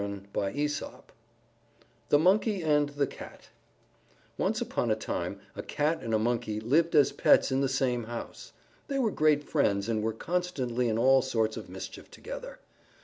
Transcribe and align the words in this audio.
_THE 2.09 2.17
MONKEY 2.17 2.63
AND 2.63 2.89
THE 2.89 3.05
CAT 3.05 3.49
Once 4.35 4.59
upon 4.59 4.89
a 4.89 4.95
time 4.95 5.39
a 5.55 5.61
Cat 5.61 6.01
and 6.01 6.15
a 6.15 6.17
Monkey 6.17 6.59
lived 6.59 6.95
as 6.95 7.11
pets 7.11 7.51
in 7.51 7.61
the 7.61 7.69
same 7.69 8.05
house. 8.05 8.51
They 8.87 8.97
were 8.97 9.11
great 9.11 9.43
friends 9.43 9.87
and 9.87 10.01
were 10.01 10.13
constantly 10.13 10.89
in 10.89 10.97
all 10.97 11.21
sorts 11.21 11.55
of 11.55 11.69
mischief 11.69 12.09
together. 12.09 12.57